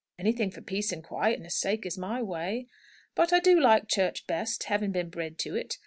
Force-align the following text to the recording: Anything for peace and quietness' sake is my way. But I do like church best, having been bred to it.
Anything 0.17 0.49
for 0.49 0.61
peace 0.61 0.91
and 0.91 1.03
quietness' 1.03 1.55
sake 1.59 1.85
is 1.85 1.95
my 1.95 2.23
way. 2.23 2.65
But 3.13 3.31
I 3.31 3.39
do 3.39 3.59
like 3.59 3.87
church 3.87 4.25
best, 4.25 4.63
having 4.63 4.91
been 4.91 5.09
bred 5.11 5.37
to 5.41 5.55
it. 5.55 5.77